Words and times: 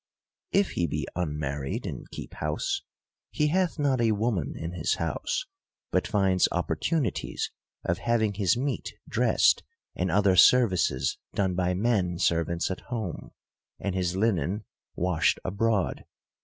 If 0.51 0.71
he 0.71 0.87
be 0.87 1.07
unmarried, 1.15 1.85
and 1.85 2.09
keep 2.09 2.33
house, 2.33 2.81
he 3.29 3.49
hath 3.49 3.77
not 3.77 4.01
a 4.01 4.13
woman 4.13 4.55
in 4.57 4.71
his 4.71 4.95
house; 4.95 5.45
but 5.91 6.07
finds 6.07 6.47
opportunities 6.51 7.51
of 7.85 7.99
having 7.99 8.33
his 8.33 8.57
meat 8.57 8.95
dressed 9.07 9.61
and 9.95 10.09
other 10.09 10.35
services 10.35 11.19
done 11.35 11.53
by 11.53 11.75
men 11.75 12.17
ser 12.17 12.43
vants 12.43 12.71
at 12.71 12.85
home, 12.89 13.29
and 13.79 13.93
his 13.93 14.15
linen 14.15 14.63
washed 14.95 15.37
abroad. 15.45 16.03